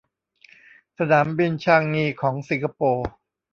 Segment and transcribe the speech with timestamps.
[0.97, 3.07] สนามบินชางงีของสิงคโปร์